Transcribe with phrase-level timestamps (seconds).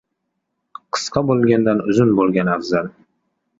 [0.97, 2.93] •Qisqa bo‘lgandan uzun bo‘lgan afzal.